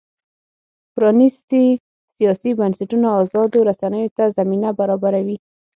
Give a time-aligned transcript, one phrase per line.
[0.95, 1.63] پرانیستي
[2.15, 5.37] سیاسي بنسټونه ازادو رسنیو ته زمینه برابروي.